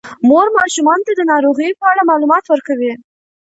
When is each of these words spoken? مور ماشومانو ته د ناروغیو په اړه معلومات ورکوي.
مور 0.29 0.47
ماشومانو 0.57 1.05
ته 1.07 1.11
د 1.15 1.21
ناروغیو 1.31 1.77
په 1.79 1.85
اړه 1.91 2.07
معلومات 2.09 2.43
ورکوي. 2.47 2.93